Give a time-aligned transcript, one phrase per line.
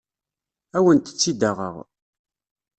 [0.77, 1.75] Ad awent-tt-id-aɣeɣ.